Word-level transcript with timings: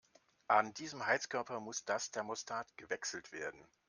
An 0.47 0.73
diesem 0.73 1.05
Heizkörper 1.05 1.59
muss 1.59 1.85
das 1.85 2.09
Thermostat 2.09 2.75
gewechselt 2.75 3.31
werden. 3.31 3.63